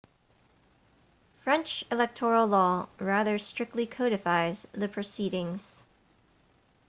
[1.43, 5.83] french electoral law rather strictly codifies the proceedings